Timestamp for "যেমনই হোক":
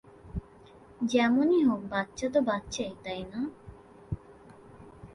1.01-1.81